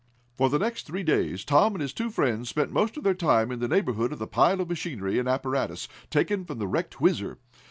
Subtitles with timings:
[0.33, 3.51] For the next three days Tom, and his two friends, spent most of their time
[3.51, 7.37] in the neighborhood of the pile of machinery and apparatus taken from the wrecked WHIZZER.